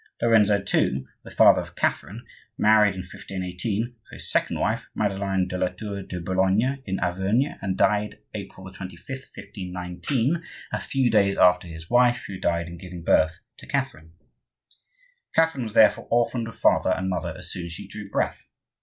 [0.19, 2.25] Lorenzo II., the father of Catherine,
[2.57, 7.55] married in 1518, for his second wife, Madeleine de la Tour de Boulogne, in Auvergne,
[7.61, 10.41] and died April 25, 1519,
[10.71, 14.13] a few days after his wife, who died in giving birth to Catherine.
[15.35, 18.47] Catherine was therefore orphaned of father and mother as soon as she drew breath.